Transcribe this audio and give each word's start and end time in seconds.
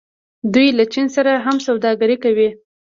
دوی 0.53 0.67
له 0.77 0.83
چین 0.93 1.07
سره 1.15 1.31
هم 1.45 1.57
سوداګري 1.67 2.17
کوي. 2.23 2.49